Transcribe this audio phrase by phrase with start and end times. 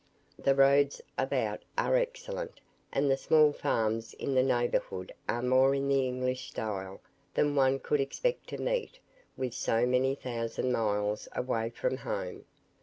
[0.39, 2.59] The roads about are excellent,
[2.91, 7.01] and the small farms in the neighbourhood are more in the English style
[7.35, 8.97] than one could expect to meet
[9.37, 12.45] with so many thousand miles away from home.